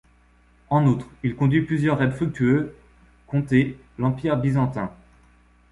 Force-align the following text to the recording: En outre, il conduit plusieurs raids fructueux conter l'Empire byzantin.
En 0.71 0.87
outre, 0.87 1.05
il 1.21 1.35
conduit 1.35 1.61
plusieurs 1.61 1.99
raids 1.99 2.09
fructueux 2.09 2.75
conter 3.27 3.77
l'Empire 3.99 4.35
byzantin. 4.35 4.91